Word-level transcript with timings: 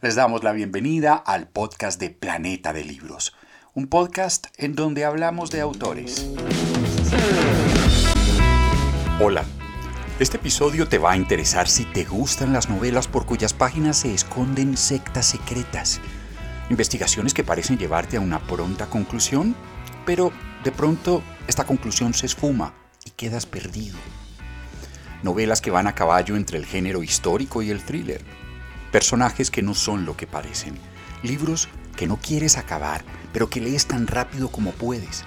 Les 0.00 0.14
damos 0.14 0.44
la 0.44 0.52
bienvenida 0.52 1.16
al 1.16 1.48
podcast 1.48 1.98
de 1.98 2.10
Planeta 2.10 2.72
de 2.72 2.84
Libros, 2.84 3.34
un 3.74 3.88
podcast 3.88 4.46
en 4.56 4.76
donde 4.76 5.04
hablamos 5.04 5.50
de 5.50 5.60
autores. 5.60 6.30
Hola, 9.20 9.42
este 10.20 10.36
episodio 10.36 10.86
te 10.86 10.98
va 10.98 11.10
a 11.12 11.16
interesar 11.16 11.66
si 11.66 11.84
te 11.84 12.04
gustan 12.04 12.52
las 12.52 12.68
novelas 12.68 13.08
por 13.08 13.26
cuyas 13.26 13.54
páginas 13.54 13.96
se 13.96 14.14
esconden 14.14 14.76
sectas 14.76 15.26
secretas, 15.26 16.00
investigaciones 16.70 17.34
que 17.34 17.42
parecen 17.42 17.76
llevarte 17.76 18.18
a 18.18 18.20
una 18.20 18.38
pronta 18.38 18.86
conclusión, 18.86 19.56
pero 20.06 20.30
de 20.62 20.70
pronto 20.70 21.24
esta 21.48 21.64
conclusión 21.64 22.14
se 22.14 22.26
esfuma 22.26 22.72
y 23.04 23.10
quedas 23.10 23.46
perdido. 23.46 23.96
Novelas 25.24 25.60
que 25.60 25.72
van 25.72 25.88
a 25.88 25.96
caballo 25.96 26.36
entre 26.36 26.56
el 26.56 26.66
género 26.66 27.02
histórico 27.02 27.62
y 27.62 27.70
el 27.70 27.82
thriller 27.82 28.47
Personajes 28.92 29.50
que 29.50 29.62
no 29.62 29.74
son 29.74 30.04
lo 30.04 30.16
que 30.16 30.26
parecen. 30.26 30.78
Libros 31.22 31.68
que 31.96 32.06
no 32.06 32.16
quieres 32.16 32.56
acabar, 32.56 33.04
pero 33.32 33.50
que 33.50 33.60
lees 33.60 33.86
tan 33.86 34.06
rápido 34.06 34.48
como 34.50 34.72
puedes. 34.72 35.24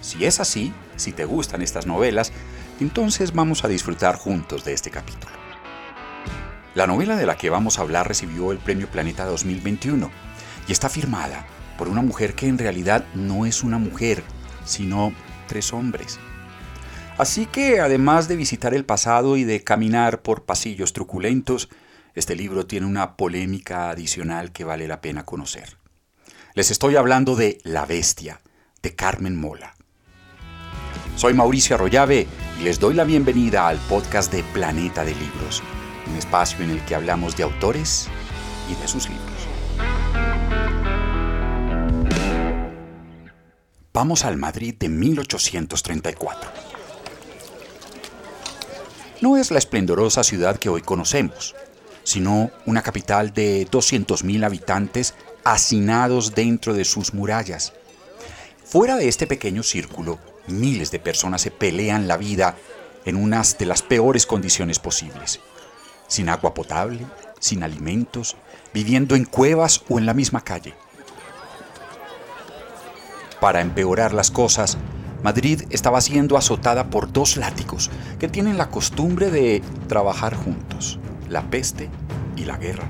Si 0.00 0.24
es 0.24 0.40
así, 0.40 0.72
si 0.96 1.12
te 1.12 1.24
gustan 1.24 1.62
estas 1.62 1.86
novelas, 1.86 2.32
entonces 2.80 3.32
vamos 3.32 3.64
a 3.64 3.68
disfrutar 3.68 4.16
juntos 4.16 4.64
de 4.64 4.72
este 4.72 4.90
capítulo. 4.90 5.32
La 6.74 6.86
novela 6.86 7.16
de 7.16 7.26
la 7.26 7.36
que 7.36 7.50
vamos 7.50 7.78
a 7.78 7.82
hablar 7.82 8.08
recibió 8.08 8.50
el 8.50 8.58
Premio 8.58 8.88
Planeta 8.88 9.24
2021 9.26 10.10
y 10.66 10.72
está 10.72 10.88
firmada 10.88 11.46
por 11.78 11.88
una 11.88 12.02
mujer 12.02 12.34
que 12.34 12.48
en 12.48 12.58
realidad 12.58 13.04
no 13.14 13.46
es 13.46 13.62
una 13.62 13.78
mujer, 13.78 14.24
sino 14.64 15.12
tres 15.46 15.72
hombres. 15.72 16.18
Así 17.16 17.46
que 17.46 17.80
además 17.80 18.26
de 18.26 18.36
visitar 18.36 18.74
el 18.74 18.84
pasado 18.84 19.36
y 19.36 19.44
de 19.44 19.62
caminar 19.62 20.22
por 20.22 20.42
pasillos 20.42 20.92
truculentos, 20.92 21.68
este 22.14 22.36
libro 22.36 22.66
tiene 22.66 22.86
una 22.86 23.16
polémica 23.16 23.90
adicional 23.90 24.52
que 24.52 24.64
vale 24.64 24.86
la 24.86 25.00
pena 25.00 25.24
conocer. 25.24 25.76
Les 26.54 26.70
estoy 26.70 26.94
hablando 26.94 27.34
de 27.34 27.58
La 27.64 27.86
Bestia, 27.86 28.40
de 28.82 28.94
Carmen 28.94 29.34
Mola. 29.34 29.74
Soy 31.16 31.34
Mauricio 31.34 31.74
Arroyave 31.74 32.28
y 32.60 32.62
les 32.62 32.78
doy 32.78 32.94
la 32.94 33.04
bienvenida 33.04 33.66
al 33.66 33.78
podcast 33.78 34.32
de 34.32 34.44
Planeta 34.44 35.04
de 35.04 35.14
Libros, 35.14 35.62
un 36.08 36.16
espacio 36.16 36.64
en 36.64 36.70
el 36.70 36.84
que 36.84 36.94
hablamos 36.94 37.36
de 37.36 37.42
autores 37.42 38.08
y 38.70 38.80
de 38.80 38.88
sus 38.88 39.08
libros. 39.08 39.24
Vamos 43.92 44.24
al 44.24 44.36
Madrid 44.36 44.74
de 44.78 44.88
1834. 44.88 46.50
No 49.20 49.36
es 49.36 49.50
la 49.50 49.58
esplendorosa 49.58 50.22
ciudad 50.22 50.58
que 50.58 50.68
hoy 50.68 50.82
conocemos 50.82 51.54
sino 52.04 52.50
una 52.66 52.82
capital 52.82 53.32
de 53.32 53.66
200.000 53.68 54.44
habitantes 54.44 55.14
hacinados 55.42 56.34
dentro 56.34 56.74
de 56.74 56.84
sus 56.84 57.14
murallas. 57.14 57.72
Fuera 58.64 58.96
de 58.96 59.08
este 59.08 59.26
pequeño 59.26 59.62
círculo, 59.62 60.18
miles 60.46 60.90
de 60.90 60.98
personas 60.98 61.42
se 61.42 61.50
pelean 61.50 62.06
la 62.06 62.16
vida 62.16 62.56
en 63.04 63.16
unas 63.16 63.58
de 63.58 63.66
las 63.66 63.82
peores 63.82 64.26
condiciones 64.26 64.78
posibles, 64.78 65.40
sin 66.06 66.28
agua 66.28 66.54
potable, 66.54 67.00
sin 67.40 67.62
alimentos, 67.62 68.36
viviendo 68.72 69.14
en 69.16 69.24
cuevas 69.24 69.82
o 69.88 69.98
en 69.98 70.06
la 70.06 70.14
misma 70.14 70.42
calle. 70.42 70.74
Para 73.40 73.60
empeorar 73.60 74.14
las 74.14 74.30
cosas, 74.30 74.78
Madrid 75.22 75.62
estaba 75.70 76.00
siendo 76.00 76.36
azotada 76.36 76.88
por 76.88 77.12
dos 77.12 77.36
látigos 77.36 77.90
que 78.18 78.28
tienen 78.28 78.58
la 78.58 78.70
costumbre 78.70 79.30
de 79.30 79.62
trabajar 79.88 80.34
juntos 80.34 80.98
la 81.28 81.50
peste 81.50 81.90
y 82.36 82.44
la 82.44 82.56
guerra. 82.56 82.88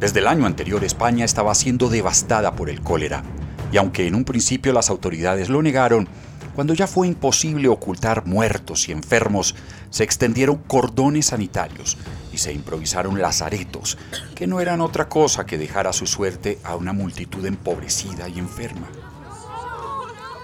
Desde 0.00 0.20
el 0.20 0.28
año 0.28 0.46
anterior 0.46 0.84
España 0.84 1.24
estaba 1.24 1.54
siendo 1.54 1.88
devastada 1.88 2.54
por 2.54 2.70
el 2.70 2.80
cólera, 2.82 3.24
y 3.72 3.76
aunque 3.76 4.06
en 4.06 4.14
un 4.14 4.24
principio 4.24 4.72
las 4.72 4.90
autoridades 4.90 5.48
lo 5.48 5.62
negaron, 5.62 6.08
cuando 6.54 6.74
ya 6.74 6.86
fue 6.86 7.06
imposible 7.06 7.68
ocultar 7.68 8.26
muertos 8.26 8.88
y 8.88 8.92
enfermos, 8.92 9.54
se 9.90 10.04
extendieron 10.04 10.56
cordones 10.56 11.26
sanitarios 11.26 11.96
y 12.32 12.38
se 12.38 12.52
improvisaron 12.52 13.20
lazaretos, 13.20 13.96
que 14.34 14.46
no 14.46 14.60
eran 14.60 14.80
otra 14.80 15.08
cosa 15.08 15.46
que 15.46 15.58
dejar 15.58 15.86
a 15.86 15.92
su 15.92 16.06
suerte 16.06 16.58
a 16.64 16.74
una 16.74 16.92
multitud 16.92 17.46
empobrecida 17.46 18.28
y 18.28 18.38
enferma. 18.38 18.88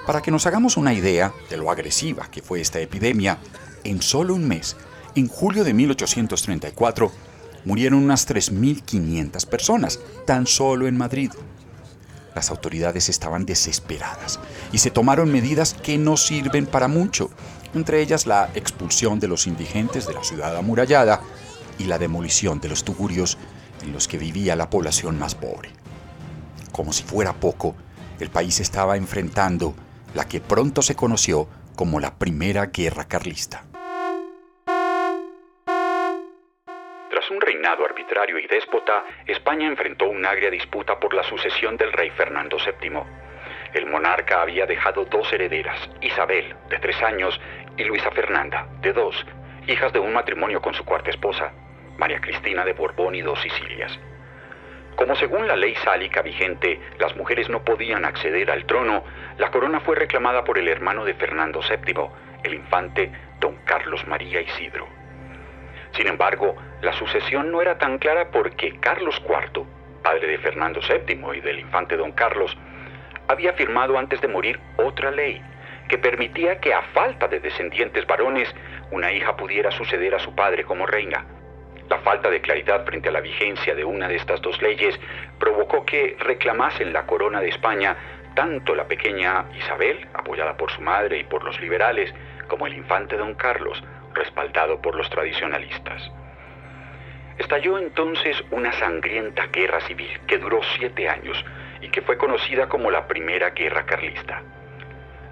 Para 0.07 0.23
que 0.23 0.31
nos 0.31 0.47
hagamos 0.47 0.77
una 0.77 0.93
idea 0.95 1.33
de 1.51 1.57
lo 1.57 1.71
agresiva 1.71 2.31
que 2.31 2.43
fue 2.43 2.61
esta 2.61 2.79
epidemia, 2.79 3.39
en 3.83 4.01
solo 4.01 4.35
un 4.35 4.47
mes 4.47 4.77
en 5.15 5.29
julio 5.29 5.65
de 5.65 5.75
1834 5.75 7.13
murieron 7.65 8.03
unas 8.03 8.29
3.500 8.29 9.47
personas, 9.47 10.01
tan 10.27 10.47
solo 10.47 10.87
en 10.87 10.97
Madrid. 10.97 11.31
Las 12.35 12.51
autoridades 12.51 13.09
estaban 13.09 13.47
desesperadas 13.47 14.41
y 14.73 14.79
se 14.79 14.91
tomaron 14.91 15.31
medidas 15.31 15.75
que 15.75 15.99
no 15.99 16.17
sirven 16.17 16.67
para 16.67 16.89
mucho, 16.89 17.31
entre 17.75 18.03
ellas 18.03 18.27
la 18.27 18.51
expulsión 18.55 19.21
de 19.21 19.29
los 19.29 19.47
indigentes 19.47 20.07
de 20.07 20.15
la 20.15 20.25
ciudad 20.25 20.57
amurallada 20.57 21.21
y 21.79 21.85
la 21.85 21.99
demolición 21.99 22.61
de 22.61 22.69
los 22.69 22.85
tugurios 22.85 23.39
en 23.83 23.93
los 23.93 24.09
que 24.09 24.19
vivía 24.19 24.57
la 24.57 24.71
población 24.71 25.19
más 25.19 25.35
pobre. 25.35 25.71
Como 26.73 26.93
si 26.93 27.05
fuera 27.05 27.35
poco, 27.35 27.77
el 28.19 28.31
país 28.31 28.59
estaba 28.61 28.97
enfrentando 28.97 29.75
la 30.15 30.27
que 30.27 30.41
pronto 30.41 30.83
se 30.83 30.97
conoció 30.97 31.49
como 31.77 32.01
la 32.01 32.15
Primera 32.15 32.67
Guerra 32.67 33.05
Carlista. 33.07 33.65
Arbitrario 37.85 38.39
y 38.39 38.47
déspota, 38.47 39.05
España 39.27 39.67
enfrentó 39.67 40.09
una 40.09 40.31
agria 40.31 40.51
disputa 40.51 40.99
por 40.99 41.15
la 41.15 41.23
sucesión 41.23 41.77
del 41.77 41.93
rey 41.93 42.11
Fernando 42.11 42.57
VII. 42.57 43.03
El 43.73 43.87
monarca 43.87 44.43
había 44.43 44.67
dejado 44.67 45.05
dos 45.05 45.33
herederas, 45.33 45.91
Isabel, 46.01 46.55
de 46.69 46.79
tres 46.79 47.03
años, 47.03 47.41
y 47.77 47.85
Luisa 47.85 48.11
Fernanda, 48.13 48.69
de 48.81 48.93
dos, 48.93 49.27
hijas 49.67 49.93
de 49.93 49.99
un 49.99 50.13
matrimonio 50.13 50.61
con 50.61 50.75
su 50.75 50.85
cuarta 50.85 51.11
esposa, 51.11 51.53
María 51.99 52.21
Cristina 52.21 52.65
de 52.65 52.73
Borbón 52.73 53.15
y 53.15 53.23
dos 53.23 53.41
Sicilias. 53.41 53.99
Como 54.97 55.17
según 55.17 55.49
la 55.49 55.57
ley 55.57 55.75
sálica 55.77 56.23
vigente, 56.23 56.81
las 57.01 57.17
mujeres 57.17 57.49
no 57.49 57.65
podían 57.65 58.05
acceder 58.05 58.51
al 58.51 58.65
trono, 58.65 59.03
la 59.39 59.51
corona 59.51 59.81
fue 59.81 59.97
reclamada 59.97 60.45
por 60.45 60.59
el 60.59 60.69
hermano 60.69 61.05
de 61.05 61.15
Fernando 61.15 61.61
VII, 61.61 62.11
el 62.45 62.55
infante 62.55 63.11
don 63.41 63.57
Carlos 63.65 64.07
María 64.07 64.41
Isidro. 64.41 64.87
Sin 65.97 66.09
embargo, 66.09 66.57
la 66.83 66.93
sucesión 66.93 67.53
no 67.53 67.63
era 67.63 67.79
tan 67.79 67.99
clara 67.99 68.29
porque 68.31 68.79
Carlos 68.81 69.23
IV, 69.29 69.65
padre 70.03 70.27
de 70.27 70.39
Fernando 70.39 70.81
VII 70.81 71.37
y 71.37 71.41
del 71.41 71.61
infante 71.61 71.97
don 71.97 72.13
Carlos, 72.13 72.57
había 73.29 73.53
firmado 73.55 73.97
antes 73.99 74.21
de 74.21 74.29
morir 74.29 74.61
otra 74.77 75.11
ley 75.11 75.41
que 75.89 75.99
permitía 75.99 76.61
que 76.61 76.75
a 76.75 76.83
falta 76.95 77.29
de 77.29 77.41
descendientes 77.41 78.07
varones, 78.07 78.53
una 78.91 79.13
hija 79.13 79.37
pudiera 79.37 79.71
suceder 79.71 80.15
a 80.15 80.19
su 80.19 80.35
padre 80.35 80.65
como 80.65 80.87
reina. 80.87 81.25
La 81.89 81.99
falta 81.99 82.31
de 82.31 82.41
claridad 82.41 82.85
frente 82.87 83.11
a 83.11 83.13
la 83.13 83.21
vigencia 83.21 83.75
de 83.75 83.85
una 83.85 84.09
de 84.09 84.17
estas 84.17 84.41
dos 84.41 84.61
leyes 84.63 84.99
provocó 85.39 85.85
que 85.85 86.17
reclamasen 86.19 86.93
la 86.93 87.07
corona 87.07 87.41
de 87.41 87.51
España 87.51 87.97
tanto 88.35 88.75
la 88.75 88.89
pequeña 88.89 89.45
Isabel, 89.57 90.09
apoyada 90.15 90.57
por 90.57 90.71
su 90.71 90.81
madre 90.81 91.19
y 91.19 91.25
por 91.25 91.45
los 91.45 91.61
liberales, 91.61 92.13
como 92.49 92.67
el 92.67 92.75
infante 92.75 93.17
don 93.17 93.35
Carlos, 93.35 93.83
respaldado 94.15 94.81
por 94.81 94.95
los 94.95 95.11
tradicionalistas. 95.11 96.11
Estalló 97.39 97.79
entonces 97.79 98.43
una 98.53 98.73
sangrienta 98.73 99.47
guerra 99.49 99.81
civil 99.81 100.21
que 100.27 100.39
duró 100.39 100.61
siete 100.77 101.09
años 101.09 101.45
y 101.81 101.89
que 101.89 102.01
fue 102.01 102.17
conocida 102.17 102.69
como 102.69 102.91
la 102.91 103.09
Primera 103.09 103.51
Guerra 103.51 103.85
Carlista. 103.85 104.43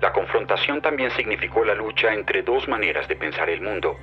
La 0.00 0.12
confrontación 0.12 0.82
también 0.82 1.12
significó 1.12 1.64
la 1.64 1.76
lucha 1.76 2.12
entre 2.12 2.42
dos 2.42 2.66
maneras 2.66 3.06
de 3.06 3.14
pensar 3.14 3.48
el 3.48 3.60
mundo. 3.60 3.96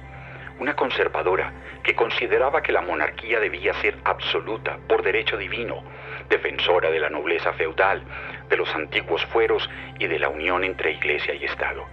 Una 0.58 0.74
conservadora 0.74 1.52
que 1.84 1.94
consideraba 1.94 2.62
que 2.62 2.72
la 2.72 2.82
monarquía 2.82 3.42
debía 3.42 3.74
ser 3.76 3.98
absoluta 4.06 4.78
por 4.88 5.04
derecho 5.04 5.36
divino, 5.36 5.84
defensora 6.30 6.90
de 6.90 7.02
la 7.02 7.10
nobleza 7.10 7.52
feudal, 7.54 8.02
de 8.48 8.56
los 8.56 8.74
antiguos 8.74 9.26
fueros 9.26 9.70
y 10.00 10.08
de 10.08 10.20
la 10.20 10.30
unión 10.30 10.64
entre 10.64 10.92
iglesia 10.94 11.34
y 11.34 11.44
Estado. 11.44 11.86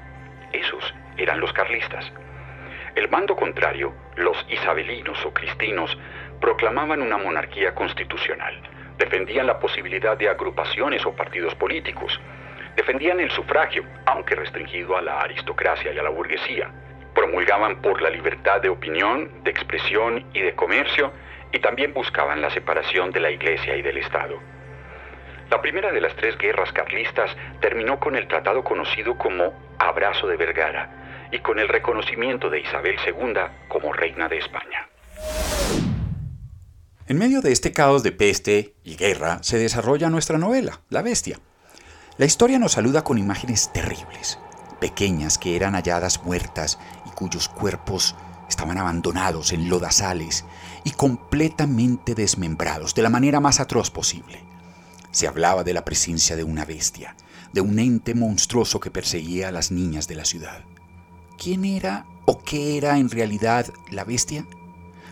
Esos 0.53 0.95
eran 1.17 1.41
los 1.41 1.53
carlistas. 1.53 2.13
El 2.97 3.09
bando 3.09 3.37
contrario, 3.37 3.93
los 4.17 4.43
isabelinos 4.49 5.23
o 5.27 5.35
cristinos, 5.35 5.99
proclamaban 6.41 7.03
una 7.03 7.19
monarquía 7.19 7.75
constitucional, 7.75 8.59
defendían 8.97 9.47
la 9.47 9.59
posibilidad 9.59 10.17
de 10.17 10.31
agrupaciones 10.31 11.05
o 11.05 11.15
partidos 11.15 11.55
políticos, 11.57 12.19
defendían 12.75 13.21
el 13.21 13.31
sufragio, 13.31 13.85
aunque 14.07 14.35
restringido 14.35 14.97
a 14.97 15.03
la 15.03 15.21
aristocracia 15.21 15.93
y 15.93 15.99
a 15.99 16.03
la 16.03 16.09
burguesía, 16.09 16.71
promulgaban 17.15 17.83
por 17.83 18.01
la 18.01 18.09
libertad 18.09 18.63
de 18.63 18.71
opinión, 18.71 19.45
de 19.45 19.51
expresión 19.51 20.25
y 20.33 20.41
de 20.41 20.55
comercio, 20.55 21.13
y 21.53 21.59
también 21.59 21.93
buscaban 21.93 22.41
la 22.41 22.49
separación 22.49 23.11
de 23.11 23.21
la 23.21 23.31
Iglesia 23.31 23.77
y 23.77 23.83
del 23.83 23.99
Estado. 23.99 24.41
La 25.51 25.61
primera 25.61 25.93
de 25.93 26.01
las 26.01 26.17
tres 26.17 26.39
guerras 26.39 26.73
carlistas 26.73 27.31
terminó 27.61 28.01
con 28.01 28.17
el 28.17 28.27
tratado 28.27 28.65
conocido 28.65 29.19
como 29.19 29.53
Abrazo 29.79 30.27
de 30.29 30.39
Vergara, 30.39 31.06
y 31.33 31.39
con 31.41 31.59
el 31.59 31.69
reconocimiento 31.69 32.51
de 32.51 32.61
Isabel 32.61 32.97
II 33.07 33.35
como 33.69 33.93
reina 33.93 34.29
de 34.29 34.39
España. 34.39 34.89
En 37.09 37.19
medio 37.19 37.41
de 37.41 37.53
este 37.53 37.73
caos 37.73 38.03
de 38.03 38.11
peste 38.11 38.75
y 38.83 38.97
guerra 38.97 39.39
se 39.43 39.59
desarrolla 39.59 40.11
nuestra 40.11 40.39
novela, 40.39 40.81
La 40.89 41.03
Bestia. 41.03 41.39
La 42.19 42.27
historia 42.27 42.59
nos 42.59 42.73
saluda 42.73 43.05
con 43.05 43.19
imágenes 43.19 43.73
terribles, 43.73 44.41
pequeñas 44.81 45.39
que 45.39 45.55
eran 45.55 45.75
halladas 45.75 46.25
muertas 46.25 46.81
y 47.07 47.11
cuyos 47.11 47.49
cuerpos 47.49 48.17
estaban 48.49 48.79
abandonados 48.79 49.53
en 49.53 49.69
lodazales 49.69 50.45
y 50.85 50.93
completamente 50.93 52.15
desmembrados 52.15 52.95
de 52.95 53.03
la 53.03 53.11
manera 53.11 53.39
más 53.39 53.61
atroz 53.61 53.91
posible. 53.91 54.43
Se 55.13 55.29
hablaba 55.29 55.65
de 55.65 55.75
la 55.75 55.85
presencia 55.85 56.37
de 56.37 56.45
una 56.45 56.65
bestia, 56.65 57.17
de 57.53 57.61
un 57.61 57.79
ente 57.79 58.15
monstruoso 58.15 58.81
que 58.81 58.91
perseguía 58.91 59.49
a 59.49 59.53
las 59.53 59.71
niñas 59.71 60.09
de 60.09 60.15
la 60.17 60.25
ciudad. 60.25 60.65
¿Quién 61.39 61.65
era 61.65 62.07
o 62.27 62.43
qué 62.43 62.77
era 62.77 62.99
en 62.99 63.11
realidad 63.11 63.67
la 63.91 64.05
bestia? 64.05 64.47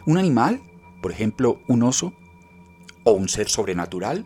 ¿Un 0.06 0.18
animal? 0.18 0.60
por 1.04 1.12
ejemplo, 1.12 1.60
un 1.68 1.82
oso, 1.82 2.14
o 3.02 3.12
un 3.12 3.28
ser 3.28 3.50
sobrenatural, 3.50 4.24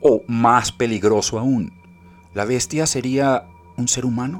o 0.00 0.22
más 0.28 0.70
peligroso 0.70 1.40
aún, 1.40 1.72
la 2.34 2.44
bestia 2.44 2.86
sería 2.86 3.48
un 3.76 3.88
ser 3.88 4.04
humano. 4.04 4.38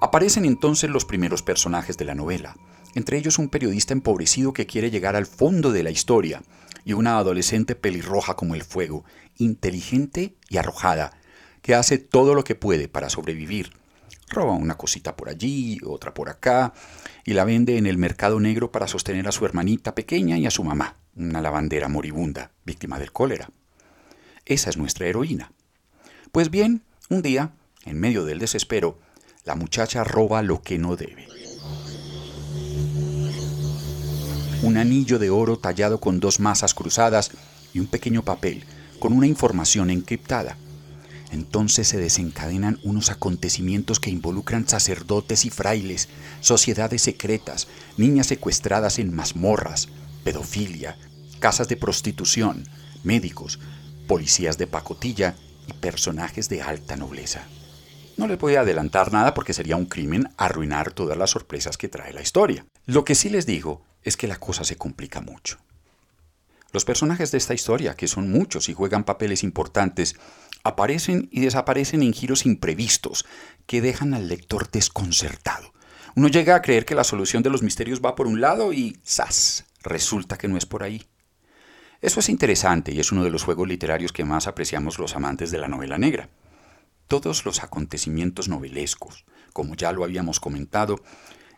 Aparecen 0.00 0.46
entonces 0.46 0.88
los 0.88 1.04
primeros 1.04 1.42
personajes 1.42 1.98
de 1.98 2.06
la 2.06 2.14
novela, 2.14 2.56
entre 2.94 3.18
ellos 3.18 3.38
un 3.38 3.50
periodista 3.50 3.92
empobrecido 3.92 4.54
que 4.54 4.64
quiere 4.64 4.90
llegar 4.90 5.14
al 5.14 5.26
fondo 5.26 5.72
de 5.72 5.82
la 5.82 5.90
historia, 5.90 6.42
y 6.86 6.94
una 6.94 7.18
adolescente 7.18 7.74
pelirroja 7.74 8.34
como 8.34 8.54
el 8.54 8.62
fuego, 8.62 9.04
inteligente 9.36 10.36
y 10.48 10.56
arrojada, 10.56 11.12
que 11.60 11.74
hace 11.74 11.98
todo 11.98 12.34
lo 12.34 12.44
que 12.44 12.54
puede 12.54 12.88
para 12.88 13.10
sobrevivir. 13.10 13.74
Roba 14.32 14.54
una 14.54 14.78
cosita 14.78 15.14
por 15.14 15.28
allí, 15.28 15.78
otra 15.84 16.14
por 16.14 16.30
acá, 16.30 16.72
y 17.24 17.34
la 17.34 17.44
vende 17.44 17.76
en 17.76 17.86
el 17.86 17.98
mercado 17.98 18.40
negro 18.40 18.72
para 18.72 18.88
sostener 18.88 19.28
a 19.28 19.32
su 19.32 19.44
hermanita 19.44 19.94
pequeña 19.94 20.38
y 20.38 20.46
a 20.46 20.50
su 20.50 20.64
mamá, 20.64 20.96
una 21.14 21.42
lavandera 21.42 21.88
moribunda, 21.88 22.50
víctima 22.64 22.98
del 22.98 23.12
cólera. 23.12 23.50
Esa 24.46 24.70
es 24.70 24.78
nuestra 24.78 25.06
heroína. 25.06 25.52
Pues 26.32 26.50
bien, 26.50 26.82
un 27.10 27.20
día, 27.20 27.52
en 27.84 28.00
medio 28.00 28.24
del 28.24 28.38
desespero, 28.38 28.98
la 29.44 29.54
muchacha 29.54 30.02
roba 30.02 30.42
lo 30.42 30.62
que 30.62 30.78
no 30.78 30.96
debe. 30.96 31.28
Un 34.62 34.78
anillo 34.78 35.18
de 35.18 35.28
oro 35.28 35.58
tallado 35.58 36.00
con 36.00 36.20
dos 36.20 36.40
masas 36.40 36.72
cruzadas 36.72 37.32
y 37.74 37.80
un 37.80 37.86
pequeño 37.86 38.22
papel 38.22 38.64
con 38.98 39.12
una 39.12 39.26
información 39.26 39.90
encriptada 39.90 40.56
entonces 41.32 41.88
se 41.88 41.98
desencadenan 41.98 42.78
unos 42.84 43.10
acontecimientos 43.10 43.98
que 43.98 44.10
involucran 44.10 44.68
sacerdotes 44.68 45.46
y 45.46 45.50
frailes, 45.50 46.08
sociedades 46.40 47.02
secretas, 47.02 47.68
niñas 47.96 48.26
secuestradas 48.26 48.98
en 48.98 49.14
mazmorras, 49.14 49.88
pedofilia, 50.24 50.98
casas 51.40 51.68
de 51.68 51.78
prostitución, 51.78 52.64
médicos, 53.02 53.58
policías 54.06 54.58
de 54.58 54.66
pacotilla 54.66 55.34
y 55.66 55.72
personajes 55.72 56.50
de 56.50 56.60
alta 56.60 56.96
nobleza. 56.96 57.46
No 58.18 58.28
les 58.28 58.38
voy 58.38 58.56
a 58.56 58.60
adelantar 58.60 59.10
nada 59.10 59.32
porque 59.32 59.54
sería 59.54 59.76
un 59.76 59.86
crimen 59.86 60.28
arruinar 60.36 60.92
todas 60.92 61.16
las 61.16 61.30
sorpresas 61.30 61.78
que 61.78 61.88
trae 61.88 62.12
la 62.12 62.20
historia. 62.20 62.66
Lo 62.84 63.04
que 63.06 63.14
sí 63.14 63.30
les 63.30 63.46
digo 63.46 63.82
es 64.02 64.18
que 64.18 64.28
la 64.28 64.36
cosa 64.36 64.64
se 64.64 64.76
complica 64.76 65.22
mucho. 65.22 65.58
Los 66.72 66.86
personajes 66.86 67.30
de 67.30 67.38
esta 67.38 67.52
historia, 67.52 67.94
que 67.94 68.08
son 68.08 68.30
muchos 68.30 68.70
y 68.70 68.74
juegan 68.74 69.04
papeles 69.04 69.44
importantes, 69.44 70.16
aparecen 70.64 71.28
y 71.30 71.40
desaparecen 71.40 72.02
en 72.02 72.14
giros 72.14 72.46
imprevistos 72.46 73.26
que 73.66 73.82
dejan 73.82 74.14
al 74.14 74.28
lector 74.28 74.70
desconcertado. 74.70 75.74
Uno 76.16 76.28
llega 76.28 76.54
a 76.54 76.62
creer 76.62 76.86
que 76.86 76.94
la 76.94 77.04
solución 77.04 77.42
de 77.42 77.50
los 77.50 77.62
misterios 77.62 78.00
va 78.00 78.14
por 78.14 78.26
un 78.26 78.40
lado 78.40 78.72
y 78.72 78.98
¡zas! 79.06 79.66
resulta 79.82 80.38
que 80.38 80.48
no 80.48 80.56
es 80.56 80.64
por 80.64 80.82
ahí. 80.82 81.06
Eso 82.00 82.20
es 82.20 82.28
interesante 82.30 82.92
y 82.92 83.00
es 83.00 83.12
uno 83.12 83.22
de 83.22 83.30
los 83.30 83.44
juegos 83.44 83.68
literarios 83.68 84.12
que 84.12 84.24
más 84.24 84.46
apreciamos 84.46 84.98
los 84.98 85.14
amantes 85.14 85.50
de 85.50 85.58
la 85.58 85.68
novela 85.68 85.98
negra. 85.98 86.30
Todos 87.06 87.44
los 87.44 87.62
acontecimientos 87.62 88.48
novelescos, 88.48 89.26
como 89.52 89.74
ya 89.74 89.92
lo 89.92 90.04
habíamos 90.04 90.40
comentado, 90.40 91.02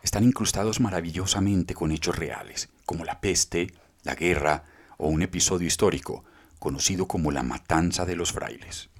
están 0.03 0.25
incrustados 0.25 0.81
maravillosamente 0.81 1.75
con 1.75 1.93
hechos 1.93 2.19
reales, 2.19 2.69
como 2.85 3.05
la 3.05 3.21
peste, 3.21 3.73
la 4.03 4.17
guerra 4.17 4.65
o 4.99 5.09
un 5.09 5.23
episodio 5.23 5.67
histórico, 5.67 6.25
conocido 6.59 7.07
como 7.07 7.31
la 7.31 7.43
Matanza 7.43 8.05
de 8.05 8.17
los 8.17 8.33
Frailes. 8.33 8.91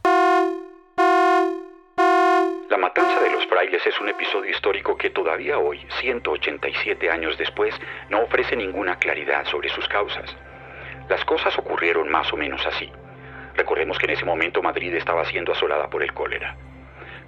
La 2.71 2.79
Matanza 2.79 3.21
de 3.21 3.31
los 3.31 3.47
Frailes 3.47 3.87
es 3.87 4.01
un 4.01 4.09
episodio 4.09 4.51
histórico 4.51 4.97
que 4.97 5.11
todavía 5.11 5.59
hoy, 5.59 5.81
187 6.01 7.11
años 7.11 7.39
después, 7.39 7.75
no 8.11 8.23
ofrece 8.23 8.57
ninguna 8.57 8.99
claridad 8.99 9.47
sobre 9.47 9.69
sus 9.69 9.89
causas. 9.89 10.35
Las 11.09 11.25
cosas 11.25 11.57
ocurrieron 11.59 12.11
más 12.11 12.33
o 12.33 12.37
menos 12.37 12.65
así. 12.67 12.91
Recordemos 13.57 13.99
que 13.99 14.07
en 14.07 14.13
ese 14.13 14.25
momento 14.25 14.63
Madrid 14.63 14.95
estaba 14.95 15.25
siendo 15.27 15.53
asolada 15.53 15.89
por 15.89 16.03
el 16.03 16.13
cólera. 16.13 16.57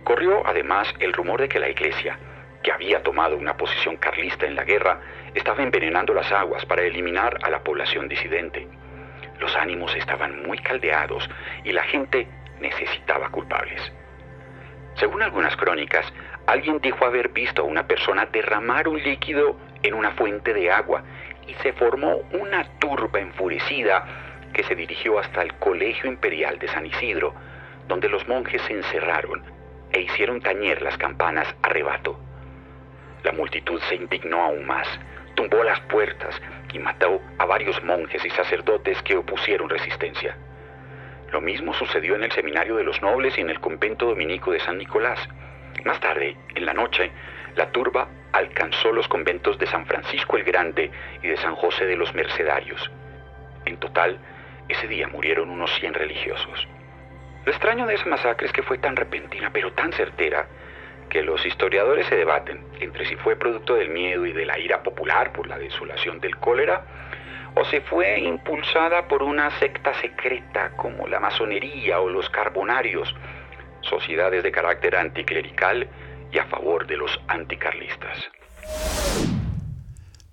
Corrió 0.04 0.46
además 0.46 0.88
el 0.98 1.12
rumor 1.12 1.40
de 1.40 1.48
que 1.48 1.58
la 1.58 1.68
Iglesia, 1.68 2.18
que 2.66 2.72
había 2.72 3.00
tomado 3.04 3.36
una 3.36 3.56
posición 3.56 3.96
carlista 3.96 4.44
en 4.44 4.56
la 4.56 4.64
guerra, 4.64 4.98
estaba 5.36 5.62
envenenando 5.62 6.12
las 6.12 6.32
aguas 6.32 6.66
para 6.66 6.82
eliminar 6.82 7.38
a 7.44 7.48
la 7.48 7.62
población 7.62 8.08
disidente. 8.08 8.66
Los 9.38 9.54
ánimos 9.54 9.94
estaban 9.94 10.42
muy 10.44 10.58
caldeados 10.58 11.30
y 11.62 11.70
la 11.70 11.84
gente 11.84 12.26
necesitaba 12.58 13.28
culpables. 13.28 13.80
Según 14.96 15.22
algunas 15.22 15.56
crónicas, 15.56 16.12
alguien 16.48 16.80
dijo 16.80 17.04
haber 17.04 17.28
visto 17.28 17.62
a 17.62 17.66
una 17.66 17.86
persona 17.86 18.26
derramar 18.26 18.88
un 18.88 19.00
líquido 19.00 19.56
en 19.84 19.94
una 19.94 20.10
fuente 20.16 20.52
de 20.52 20.68
agua 20.72 21.04
y 21.46 21.54
se 21.62 21.72
formó 21.72 22.16
una 22.32 22.64
turba 22.80 23.20
enfurecida 23.20 24.04
que 24.52 24.64
se 24.64 24.74
dirigió 24.74 25.20
hasta 25.20 25.40
el 25.42 25.54
Colegio 25.58 26.10
Imperial 26.10 26.58
de 26.58 26.66
San 26.66 26.84
Isidro, 26.84 27.32
donde 27.86 28.08
los 28.08 28.26
monjes 28.26 28.60
se 28.62 28.72
encerraron 28.72 29.44
e 29.92 30.00
hicieron 30.00 30.40
tañer 30.40 30.82
las 30.82 30.98
campanas 30.98 31.46
a 31.62 31.68
rebato. 31.68 32.25
La 33.26 33.32
multitud 33.32 33.82
se 33.88 33.96
indignó 33.96 34.40
aún 34.40 34.64
más, 34.64 34.86
tumbó 35.34 35.64
las 35.64 35.80
puertas 35.80 36.40
y 36.72 36.78
mató 36.78 37.20
a 37.38 37.44
varios 37.44 37.82
monjes 37.82 38.24
y 38.24 38.30
sacerdotes 38.30 39.02
que 39.02 39.16
opusieron 39.16 39.68
resistencia. 39.68 40.36
Lo 41.32 41.40
mismo 41.40 41.74
sucedió 41.74 42.14
en 42.14 42.22
el 42.22 42.30
Seminario 42.30 42.76
de 42.76 42.84
los 42.84 43.02
Nobles 43.02 43.36
y 43.36 43.40
en 43.40 43.50
el 43.50 43.58
convento 43.58 44.06
dominico 44.06 44.52
de 44.52 44.60
San 44.60 44.78
Nicolás. 44.78 45.18
Más 45.84 45.98
tarde, 45.98 46.36
en 46.54 46.66
la 46.66 46.72
noche, 46.72 47.10
la 47.56 47.72
turba 47.72 48.06
alcanzó 48.30 48.92
los 48.92 49.08
conventos 49.08 49.58
de 49.58 49.66
San 49.66 49.86
Francisco 49.86 50.36
el 50.36 50.44
Grande 50.44 50.92
y 51.20 51.26
de 51.26 51.36
San 51.38 51.56
José 51.56 51.84
de 51.84 51.96
los 51.96 52.14
Mercedarios. 52.14 52.92
En 53.64 53.76
total, 53.78 54.20
ese 54.68 54.86
día 54.86 55.08
murieron 55.08 55.50
unos 55.50 55.74
100 55.80 55.94
religiosos. 55.94 56.68
Lo 57.44 57.50
extraño 57.50 57.86
de 57.86 57.94
esa 57.94 58.06
masacre 58.06 58.46
es 58.46 58.52
que 58.52 58.62
fue 58.62 58.78
tan 58.78 58.94
repentina, 58.94 59.50
pero 59.52 59.72
tan 59.72 59.92
certera, 59.92 60.46
que 61.08 61.22
los 61.22 61.44
historiadores 61.44 62.06
se 62.06 62.16
debaten 62.16 62.64
entre 62.80 63.06
si 63.06 63.16
fue 63.16 63.36
producto 63.36 63.74
del 63.74 63.90
miedo 63.90 64.26
y 64.26 64.32
de 64.32 64.44
la 64.44 64.58
ira 64.58 64.82
popular 64.82 65.32
por 65.32 65.46
la 65.46 65.58
desolación 65.58 66.20
del 66.20 66.36
cólera, 66.36 66.84
o 67.54 67.64
si 67.64 67.80
fue 67.80 68.20
impulsada 68.20 69.08
por 69.08 69.22
una 69.22 69.50
secta 69.58 69.94
secreta 70.00 70.76
como 70.76 71.06
la 71.08 71.20
masonería 71.20 72.00
o 72.00 72.08
los 72.08 72.28
carbonarios, 72.28 73.14
sociedades 73.80 74.42
de 74.42 74.52
carácter 74.52 74.96
anticlerical 74.96 75.88
y 76.30 76.38
a 76.38 76.44
favor 76.46 76.86
de 76.86 76.96
los 76.96 77.18
anticarlistas. 77.28 78.18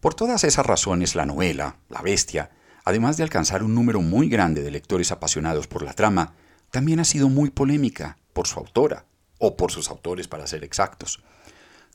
Por 0.02 0.16
todas 0.16 0.44
esas 0.44 0.66
razones, 0.66 1.16
la 1.16 1.26
novela, 1.26 1.78
La 1.88 2.02
Bestia, 2.02 2.50
además 2.84 3.16
de 3.16 3.24
alcanzar 3.24 3.64
un 3.64 3.74
número 3.74 4.02
muy 4.02 4.28
grande 4.28 4.62
de 4.62 4.72
lectores 4.72 5.14
apasionados 5.14 5.68
por 5.68 5.84
la 5.84 5.94
trama, 5.94 6.34
también 6.72 7.00
ha 7.00 7.06
sido 7.06 7.30
muy 7.30 7.52
polémica 7.52 8.18
por 8.34 8.48
su 8.48 8.60
autora, 8.60 9.06
o 9.46 9.58
por 9.58 9.72
sus 9.72 9.90
autores 9.90 10.30
para 10.30 10.48
ser 10.48 10.64
exactos. 10.64 11.22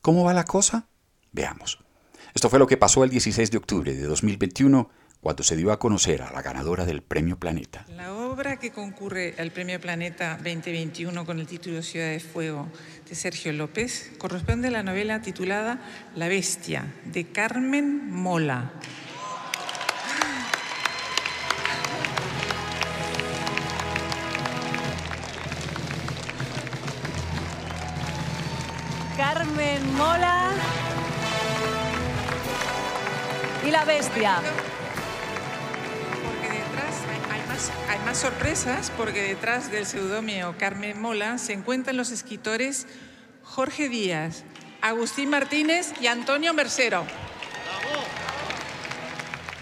¿Cómo 0.02 0.23
va 0.23 0.35
la 0.35 0.45
cosa? 0.45 0.87
Veamos. 1.33 1.78
Esto 2.35 2.50
fue 2.50 2.59
lo 2.59 2.67
que 2.67 2.76
pasó 2.76 3.05
el 3.05 3.11
16 3.11 3.50
de 3.50 3.57
octubre 3.57 3.95
de 3.95 4.02
2021 4.02 4.90
cuando 5.21 5.43
se 5.43 5.57
dio 5.57 5.73
a 5.73 5.78
conocer 5.78 6.21
a 6.23 6.31
la 6.31 6.43
ganadora 6.43 6.85
del 6.85 7.02
Premio 7.02 7.38
Planeta. 7.38 7.87
La 7.88 8.14
obra 8.14 8.59
que 8.59 8.71
concurre 8.71 9.35
al 9.38 9.50
Premio 9.50 9.81
Planeta 9.81 10.37
2021 10.37 11.25
con 11.25 11.40
el 11.40 11.47
título 11.47 11.83
Ciudad 11.83 12.11
de 12.11 12.21
Fuego 12.21 12.69
de 13.09 13.14
Sergio 13.14 13.52
López 13.55 14.12
corresponde 14.19 14.69
a 14.69 14.71
la 14.71 14.83
novela 14.83 15.23
titulada 15.23 15.81
La 16.14 16.28
Bestia 16.28 16.95
de 17.07 17.33
Carmen 17.33 18.11
Mola. 18.12 18.73
Carmen 29.19 29.97
Mola 29.97 30.53
y 33.67 33.71
la 33.73 33.85
bestia. 33.85 34.37
Porque 36.25 36.49
detrás 36.49 36.95
hay, 37.29 37.41
más, 37.49 37.73
hay 37.89 37.99
más 38.07 38.17
sorpresas, 38.17 38.93
porque 38.97 39.21
detrás 39.23 39.73
del 39.73 39.87
seudónimo 39.87 40.55
Carmen 40.57 41.03
Mola 41.03 41.39
se 41.39 41.53
encuentran 41.53 41.97
los 41.97 42.13
escritores 42.13 42.87
Jorge 43.43 43.89
Díaz, 43.89 44.45
Agustín 44.83 45.31
Martínez 45.31 45.95
y 46.01 46.07
Antonio 46.07 46.55
Mercero. 46.55 47.05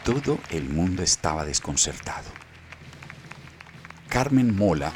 todo 0.04 0.38
el 0.50 0.68
mundo 0.68 1.02
estaba 1.02 1.46
desconcertado. 1.46 2.28
Carmen 4.10 4.54
Mola 4.54 4.92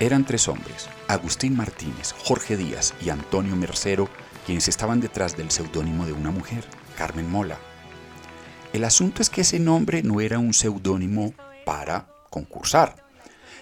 eran 0.00 0.24
tres 0.24 0.48
hombres, 0.48 0.88
Agustín 1.08 1.56
Martínez, 1.56 2.12
Jorge 2.12 2.56
Díaz 2.56 2.94
y 3.04 3.10
Antonio 3.10 3.56
Mercero, 3.56 4.08
quienes 4.46 4.68
estaban 4.68 5.00
detrás 5.00 5.36
del 5.36 5.50
seudónimo 5.50 6.06
de 6.06 6.12
una 6.12 6.30
mujer, 6.30 6.64
Carmen 6.96 7.30
Mola. 7.30 7.58
El 8.72 8.84
asunto 8.84 9.22
es 9.22 9.30
que 9.30 9.40
ese 9.40 9.58
nombre 9.58 10.02
no 10.02 10.20
era 10.20 10.38
un 10.38 10.54
seudónimo 10.54 11.34
para 11.64 12.08
concursar, 12.30 13.04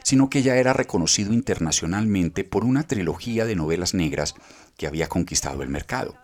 sino 0.02 0.30
que 0.30 0.42
ya 0.42 0.56
era 0.56 0.73
reconocido 0.73 1.33
internacionalmente 1.33 2.45
por 2.45 2.64
una 2.64 2.83
trilogía 2.85 3.45
de 3.45 3.56
novelas 3.56 3.95
negras 3.95 4.35
que 4.76 4.87
había 4.87 5.09
conquistado 5.09 5.62
el 5.62 5.68
mercado. 5.68 6.16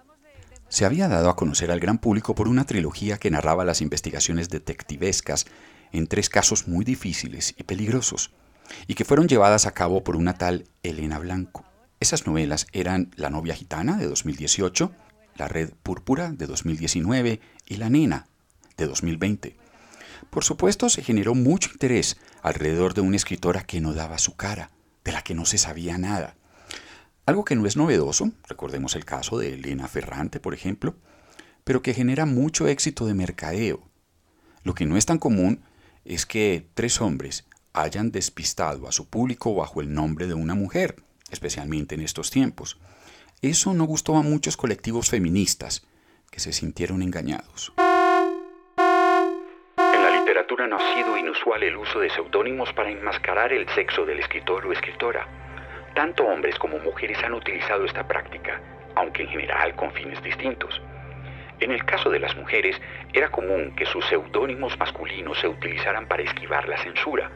Se 0.69 0.85
había 0.85 1.09
dado 1.09 1.29
a 1.29 1.37
conocer 1.37 1.71
al 1.71 1.81
gran 1.81 1.99
público 1.99 2.35
por 2.35 2.49
una 2.49 2.65
trilogía 2.65 3.19
que 3.19 3.31
narraba 3.31 3.65
las 3.65 3.81
investigaciones 3.81 4.49
detectivescas 4.49 5.47
en 5.93 6.07
tres 6.07 6.29
casos 6.29 6.69
muy 6.69 6.85
difíciles 6.85 7.55
y 7.59 7.65
peligrosos, 7.65 8.31
y 8.87 8.95
que 8.95 9.05
fueron 9.05 9.29
llevadas 9.29 9.67
a 9.67 9.73
cabo 9.73 10.05
por 10.05 10.17
una 10.17 10.35
tal 10.35 10.65
Elena 10.83 11.19
Blanco. 11.19 11.65
Esas 12.01 12.27
novelas 12.27 12.67
eran 12.73 13.13
La 13.17 13.31
novia 13.31 13.55
gitana 13.55 13.97
de 13.97 14.07
2018, 14.07 14.93
La 15.37 15.49
red 15.49 15.71
púrpura 15.83 16.33
de 16.33 16.47
2019 16.47 17.41
y 17.67 17.77
La 17.77 17.91
nena 17.91 18.27
de 18.77 18.87
2020. 18.87 19.57
Por 20.31 20.45
supuesto, 20.45 20.89
se 20.89 21.03
generó 21.03 21.35
mucho 21.35 21.71
interés 21.73 22.17
alrededor 22.43 22.95
de 22.95 23.03
una 23.03 23.17
escritora 23.17 23.65
que 23.65 23.81
no 23.81 23.93
daba 23.93 24.19
su 24.19 24.37
cara, 24.37 24.71
de 25.05 25.13
la 25.13 25.23
que 25.23 25.35
no 25.35 25.45
se 25.45 25.59
sabía 25.59 25.99
nada. 25.99 26.37
Algo 27.27 27.45
que 27.45 27.55
no 27.55 27.67
es 27.67 27.77
novedoso, 27.77 28.33
recordemos 28.49 28.97
el 28.97 29.05
caso 29.05 29.39
de 29.39 29.55
Elena 29.55 29.87
Ferrante, 29.87 30.41
por 30.41 30.55
ejemplo, 30.55 30.97
pero 31.65 31.83
que 31.83 31.95
genera 31.95 32.27
mucho 32.27 32.67
éxito 32.67 33.07
de 33.07 33.15
mercadeo. 33.15 33.89
Lo 34.65 34.75
que 34.75 34.87
no 34.87 34.97
es 34.97 35.07
tan 35.07 35.19
común 35.19 35.61
es 36.05 36.27
que 36.27 36.67
tres 36.75 37.01
hombres 37.01 37.45
hayan 37.73 38.11
despistado 38.11 38.89
a 38.89 38.93
su 38.93 39.09
público 39.09 39.55
bajo 39.55 39.81
el 39.81 39.95
nombre 39.95 40.27
de 40.27 40.35
una 40.35 40.55
mujer, 40.55 40.97
especialmente 41.31 41.95
en 41.95 42.03
estos 42.03 42.31
tiempos. 42.31 42.79
Eso 43.41 43.75
no 43.75 43.85
gustó 43.85 44.17
a 44.17 44.23
muchos 44.23 44.57
colectivos 44.57 45.11
feministas 45.11 45.87
que 46.31 46.41
se 46.41 46.53
sintieron 46.53 47.03
engañados. 47.03 47.73
En 48.77 50.03
la 50.03 50.21
literatura 50.21 50.67
no 50.67 50.77
ha 50.77 50.95
sido 50.95 51.17
inusual 51.17 51.63
el 51.63 51.77
uso 51.77 52.01
de 52.01 52.11
seudónimos 52.11 52.73
para 52.73 52.91
enmascarar 52.91 53.53
el 53.53 53.69
sexo 53.71 54.05
del 54.05 54.21
escritor 54.21 54.67
o 54.67 54.73
escritora. 54.73 55.27
Tanto 55.95 56.25
hombres 56.25 56.59
como 56.59 56.79
mujeres 56.79 57.19
han 57.25 57.35
utilizado 57.35 57.85
esta 57.85 58.07
práctica, 58.07 58.63
aunque 58.95 59.23
en 59.23 59.29
general 59.29 59.75
con 59.77 59.93
fines 59.93 60.23
distintos. 60.23 60.81
En 61.61 61.71
el 61.71 61.85
caso 61.85 62.11
de 62.11 62.19
las 62.19 62.35
mujeres, 62.37 62.81
era 63.13 63.31
común 63.31 63.75
que 63.77 63.87
sus 63.87 64.05
seudónimos 64.07 64.79
masculinos 64.79 65.39
se 65.39 65.49
utilizaran 65.49 66.09
para 66.09 66.23
esquivar 66.23 66.69
la 66.69 66.77
censura. 66.83 67.31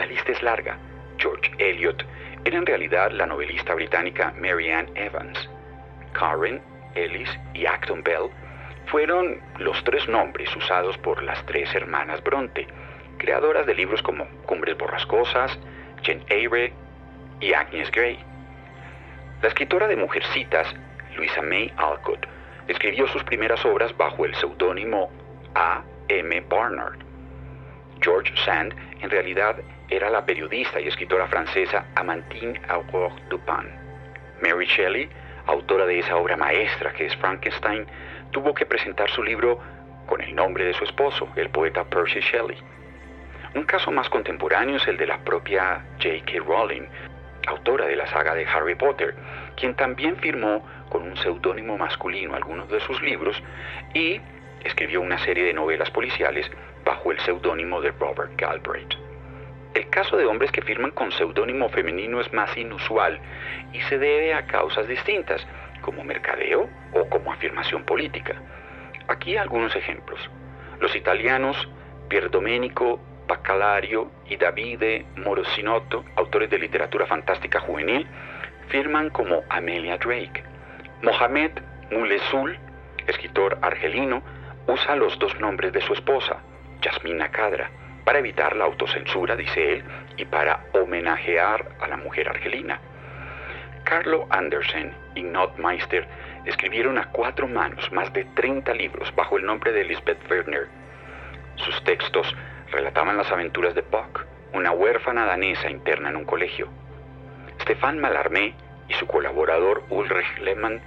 La 0.00 0.06
lista 0.06 0.32
es 0.32 0.42
larga. 0.42 0.78
George 1.18 1.52
Eliot 1.58 2.06
era 2.46 2.56
en 2.56 2.64
realidad 2.64 3.10
la 3.10 3.26
novelista 3.26 3.74
británica 3.74 4.32
Mary 4.40 4.70
Ann 4.70 4.88
Evans. 4.94 5.50
Karen, 6.14 6.62
Ellis 6.94 7.28
y 7.52 7.66
Acton 7.66 8.02
Bell 8.02 8.30
fueron 8.86 9.42
los 9.58 9.84
tres 9.84 10.08
nombres 10.08 10.56
usados 10.56 10.96
por 10.96 11.22
las 11.22 11.44
tres 11.44 11.74
hermanas 11.74 12.24
Bronte, 12.24 12.66
creadoras 13.18 13.66
de 13.66 13.74
libros 13.74 14.00
como 14.00 14.26
Cumbres 14.46 14.78
Borrascosas, 14.78 15.58
Jane 16.02 16.24
Eyre 16.30 16.72
y 17.40 17.52
Agnes 17.52 17.90
Grey. 17.90 18.18
La 19.42 19.48
escritora 19.48 19.86
de 19.86 19.96
Mujercitas, 19.96 20.74
Louisa 21.14 21.42
May 21.42 21.70
Alcott, 21.76 22.26
escribió 22.68 23.06
sus 23.08 23.22
primeras 23.24 23.62
obras 23.66 23.94
bajo 23.98 24.24
el 24.24 24.34
seudónimo 24.36 25.10
A. 25.54 25.82
M. 26.08 26.40
Barnard. 26.48 27.00
George 28.00 28.32
Sand 28.46 28.74
en 29.02 29.10
realidad 29.10 29.56
era 29.88 30.10
la 30.10 30.24
periodista 30.24 30.80
y 30.80 30.88
escritora 30.88 31.26
francesa 31.26 31.86
Amantine 31.94 32.60
Aurore 32.68 33.14
Dupin. 33.28 33.68
Mary 34.42 34.66
Shelley, 34.66 35.08
autora 35.46 35.86
de 35.86 35.98
esa 35.98 36.16
obra 36.16 36.36
maestra 36.36 36.92
que 36.92 37.06
es 37.06 37.16
Frankenstein, 37.16 37.86
tuvo 38.30 38.54
que 38.54 38.66
presentar 38.66 39.10
su 39.10 39.22
libro 39.22 39.58
con 40.06 40.20
el 40.20 40.34
nombre 40.34 40.64
de 40.64 40.74
su 40.74 40.84
esposo, 40.84 41.28
el 41.36 41.50
poeta 41.50 41.84
Percy 41.84 42.20
Shelley. 42.20 42.58
Un 43.54 43.64
caso 43.64 43.90
más 43.90 44.08
contemporáneo 44.08 44.76
es 44.76 44.86
el 44.86 44.96
de 44.96 45.06
la 45.06 45.18
propia 45.18 45.84
J.K. 46.00 46.44
Rowling, 46.46 46.86
autora 47.46 47.86
de 47.86 47.96
la 47.96 48.06
saga 48.06 48.34
de 48.34 48.46
Harry 48.46 48.74
Potter, 48.74 49.14
quien 49.56 49.74
también 49.74 50.16
firmó 50.16 50.64
con 50.88 51.02
un 51.02 51.16
seudónimo 51.16 51.76
masculino 51.76 52.34
algunos 52.34 52.68
de 52.68 52.80
sus 52.80 53.00
libros 53.02 53.42
y 53.94 54.20
escribió 54.64 55.00
una 55.00 55.18
serie 55.18 55.44
de 55.44 55.52
novelas 55.52 55.90
policiales 55.90 56.50
bajo 56.84 57.12
el 57.12 57.18
seudónimo 57.20 57.80
de 57.80 57.92
Robert 57.92 58.32
Galbraith. 58.36 58.94
El 59.74 59.88
caso 59.88 60.16
de 60.16 60.26
hombres 60.26 60.50
que 60.50 60.62
firman 60.62 60.90
con 60.90 61.12
seudónimo 61.12 61.68
femenino 61.68 62.20
es 62.20 62.32
más 62.32 62.56
inusual 62.56 63.20
y 63.72 63.80
se 63.82 63.98
debe 63.98 64.34
a 64.34 64.46
causas 64.46 64.88
distintas, 64.88 65.46
como 65.80 66.04
mercadeo 66.04 66.68
o 66.92 67.08
como 67.08 67.32
afirmación 67.32 67.84
política. 67.84 68.34
Aquí 69.08 69.36
algunos 69.36 69.74
ejemplos. 69.76 70.20
Los 70.80 70.94
italianos 70.96 71.68
Pierdomenico 72.08 73.00
Baccalario 73.28 74.10
y 74.26 74.36
Davide 74.36 75.06
Morosinotto, 75.16 76.04
autores 76.16 76.50
de 76.50 76.58
literatura 76.58 77.06
fantástica 77.06 77.60
juvenil, 77.60 78.06
firman 78.68 79.10
como 79.10 79.44
Amelia 79.48 79.96
Drake. 79.98 80.42
Mohamed 81.02 81.52
Mulesul, 81.92 82.58
escritor 83.06 83.58
argelino, 83.62 84.22
usa 84.70 84.94
los 84.94 85.18
dos 85.18 85.38
nombres 85.40 85.72
de 85.72 85.80
su 85.80 85.92
esposa, 85.94 86.36
Yasmina 86.80 87.28
Cadra, 87.30 87.70
para 88.04 88.20
evitar 88.20 88.54
la 88.54 88.66
autocensura, 88.66 89.34
dice 89.34 89.72
él, 89.72 89.84
y 90.16 90.24
para 90.24 90.64
homenajear 90.72 91.72
a 91.80 91.88
la 91.88 91.96
mujer 91.96 92.28
argelina. 92.28 92.80
Carlo 93.82 94.28
Andersen 94.30 94.94
y 95.16 95.22
Not 95.22 95.58
Meister 95.58 96.06
escribieron 96.44 96.98
a 96.98 97.10
cuatro 97.10 97.48
manos 97.48 97.90
más 97.90 98.12
de 98.12 98.24
30 98.24 98.72
libros 98.74 99.12
bajo 99.16 99.38
el 99.38 99.44
nombre 99.44 99.72
de 99.72 99.84
Lisbeth 99.84 100.30
Werner. 100.30 100.68
Sus 101.56 101.82
textos 101.82 102.32
relataban 102.70 103.16
las 103.16 103.30
aventuras 103.32 103.74
de 103.74 103.82
Puck, 103.82 104.24
una 104.52 104.70
huérfana 104.70 105.26
danesa 105.26 105.68
interna 105.68 106.10
en 106.10 106.16
un 106.16 106.24
colegio. 106.24 106.68
Stefan 107.62 107.98
Mallarmé 107.98 108.54
y 108.88 108.94
su 108.94 109.06
colaborador 109.08 109.82
Ulrich 109.90 110.38
Lehmann 110.40 110.80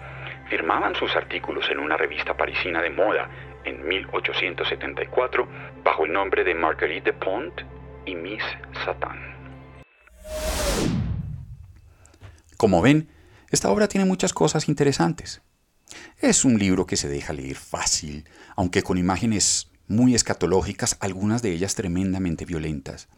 firmaban 0.49 0.95
sus 0.95 1.13
artículos 1.17 1.69
en 1.69 1.79
una 1.79 1.97
revista 1.97 2.35
parisina 2.35 2.81
de 2.81 2.89
moda 2.89 3.27
en 3.65 3.87
1874 3.87 5.47
bajo 5.83 6.05
el 6.05 6.13
nombre 6.13 6.43
de 6.43 6.55
Marguerite 6.55 7.11
de 7.11 7.17
Pont 7.17 7.53
y 8.05 8.15
Miss 8.15 8.43
Satan. 8.85 9.33
Como 12.57 12.81
ven, 12.81 13.09
esta 13.49 13.69
obra 13.69 13.87
tiene 13.87 14.05
muchas 14.05 14.33
cosas 14.33 14.67
interesantes. 14.69 15.41
Es 16.19 16.45
un 16.45 16.57
libro 16.57 16.85
que 16.85 16.97
se 16.97 17.09
deja 17.09 17.33
leer 17.33 17.55
fácil, 17.55 18.25
aunque 18.55 18.83
con 18.83 18.97
imágenes 18.97 19.69
muy 19.87 20.15
escatológicas, 20.15 20.97
algunas 20.99 21.41
de 21.41 21.51
ellas 21.51 21.75
tremendamente 21.75 22.45
violentas. 22.45 23.09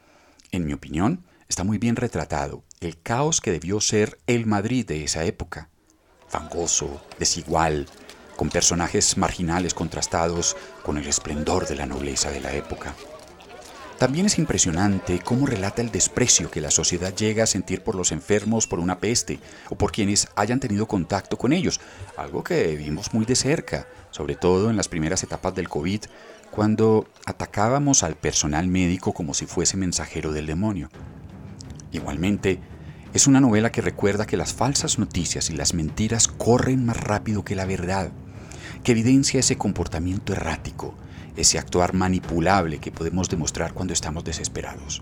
En 0.51 0.65
mi 0.65 0.73
opinión, 0.73 1.25
está 1.47 1.63
muy 1.63 1.77
bien 1.77 1.95
retratado 1.95 2.63
el 2.81 3.01
caos 3.01 3.41
que 3.41 3.51
debió 3.51 3.79
ser 3.81 4.17
el 4.27 4.45
Madrid 4.45 4.85
de 4.85 5.03
esa 5.03 5.23
época. 5.23 5.69
Fangoso, 6.27 7.01
desigual, 7.19 7.87
con 8.35 8.49
personajes 8.49 9.17
marginales 9.17 9.73
contrastados 9.73 10.55
con 10.83 10.97
el 10.97 11.07
esplendor 11.07 11.67
de 11.67 11.75
la 11.75 11.85
nobleza 11.85 12.31
de 12.31 12.41
la 12.41 12.53
época. 12.53 12.93
También 13.97 14.25
es 14.25 14.37
impresionante 14.39 15.19
cómo 15.19 15.45
relata 15.45 15.81
el 15.81 15.89
desprecio 15.89 16.51
que 16.51 16.59
la 16.59 16.69
sociedad 16.69 17.15
llega 17.15 17.43
a 17.45 17.47
sentir 17.47 17.81
por 17.81 17.95
los 17.95 18.11
enfermos 18.11 18.67
por 18.67 18.79
una 18.79 18.99
peste 18.99 19.39
o 19.69 19.75
por 19.75 19.93
quienes 19.93 20.27
hayan 20.35 20.59
tenido 20.59 20.85
contacto 20.85 21.37
con 21.37 21.53
ellos, 21.53 21.79
algo 22.17 22.43
que 22.43 22.75
vimos 22.75 23.13
muy 23.13 23.25
de 23.25 23.35
cerca, 23.35 23.87
sobre 24.11 24.35
todo 24.35 24.69
en 24.69 24.75
las 24.75 24.89
primeras 24.89 25.23
etapas 25.23 25.55
del 25.55 25.69
COVID, 25.69 26.01
cuando 26.51 27.07
atacábamos 27.25 28.03
al 28.03 28.15
personal 28.15 28.67
médico 28.67 29.13
como 29.13 29.33
si 29.33 29.45
fuese 29.45 29.77
mensajero 29.77 30.33
del 30.33 30.45
demonio. 30.45 30.89
Igualmente, 31.93 32.59
es 33.13 33.27
una 33.27 33.39
novela 33.39 33.71
que 33.71 33.81
recuerda 33.81 34.27
que 34.27 34.35
las 34.35 34.53
falsas 34.53 34.99
noticias 34.99 35.49
y 35.49 35.53
las 35.53 35.73
mentiras 35.73 36.27
corren 36.27 36.85
más 36.85 36.97
rápido 36.97 37.45
que 37.45 37.55
la 37.55 37.65
verdad, 37.65 38.11
que 38.85 38.91
evidencia 38.91 39.39
ese 39.39 39.57
comportamiento 39.57 40.31
errático, 40.31 40.93
ese 41.35 41.57
actuar 41.57 41.95
manipulable 41.95 42.77
que 42.77 42.91
podemos 42.91 43.27
demostrar 43.29 43.73
cuando 43.73 43.93
estamos 43.93 44.23
desesperados. 44.23 45.01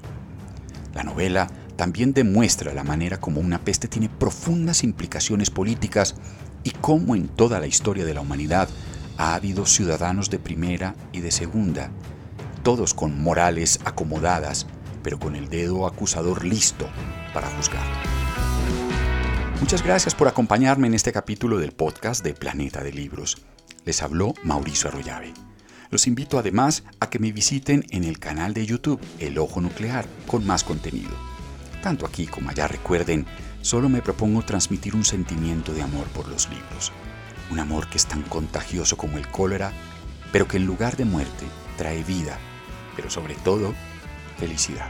La 0.95 1.03
novela 1.03 1.49
también 1.75 2.13
demuestra 2.13 2.73
la 2.73 2.85
manera 2.85 3.19
como 3.19 3.41
una 3.41 3.59
peste 3.59 3.89
tiene 3.89 4.07
profundas 4.07 4.85
implicaciones 4.85 5.49
políticas 5.49 6.15
y 6.63 6.71
cómo 6.71 7.13
en 7.13 7.27
toda 7.27 7.59
la 7.59 7.67
historia 7.67 8.05
de 8.05 8.13
la 8.13 8.21
humanidad 8.21 8.69
ha 9.17 9.35
habido 9.35 9.65
ciudadanos 9.65 10.29
de 10.29 10.39
primera 10.39 10.95
y 11.11 11.19
de 11.19 11.31
segunda, 11.31 11.91
todos 12.63 12.93
con 12.93 13.21
morales 13.21 13.81
acomodadas, 13.83 14.65
pero 15.03 15.19
con 15.19 15.35
el 15.35 15.49
dedo 15.49 15.87
acusador 15.87 16.45
listo 16.45 16.87
para 17.33 17.49
juzgar. 17.49 17.85
Muchas 19.59 19.83
gracias 19.83 20.15
por 20.15 20.29
acompañarme 20.29 20.87
en 20.87 20.93
este 20.93 21.11
capítulo 21.11 21.57
del 21.57 21.73
podcast 21.73 22.23
de 22.23 22.33
Planeta 22.33 22.81
de 22.81 22.93
Libros. 22.93 23.43
Les 23.85 24.01
habló 24.01 24.33
Mauricio 24.43 24.89
Arroyave. 24.89 25.33
Los 25.89 26.07
invito 26.07 26.39
además 26.39 26.83
a 26.99 27.09
que 27.09 27.19
me 27.19 27.31
visiten 27.31 27.85
en 27.89 28.03
el 28.03 28.17
canal 28.17 28.53
de 28.53 28.65
YouTube 28.65 29.01
El 29.19 29.37
Ojo 29.37 29.61
Nuclear 29.61 30.07
con 30.25 30.45
más 30.45 30.63
contenido. 30.63 31.11
Tanto 31.81 32.05
aquí 32.05 32.25
como 32.25 32.49
allá 32.49 32.67
recuerden, 32.67 33.25
solo 33.61 33.89
me 33.89 34.01
propongo 34.01 34.41
transmitir 34.41 34.95
un 34.95 35.03
sentimiento 35.03 35.73
de 35.73 35.81
amor 35.81 36.07
por 36.07 36.27
los 36.29 36.49
libros. 36.49 36.91
Un 37.51 37.59
amor 37.59 37.89
que 37.89 37.97
es 37.97 38.05
tan 38.05 38.23
contagioso 38.23 38.95
como 38.95 39.17
el 39.17 39.27
cólera, 39.27 39.73
pero 40.31 40.47
que 40.47 40.57
en 40.57 40.65
lugar 40.65 40.95
de 40.95 41.05
muerte 41.05 41.45
trae 41.77 42.03
vida, 42.03 42.37
pero 42.95 43.09
sobre 43.09 43.35
todo 43.35 43.73
felicidad. 44.37 44.89